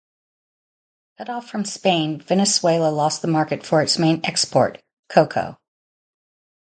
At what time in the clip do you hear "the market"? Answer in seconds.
3.21-3.63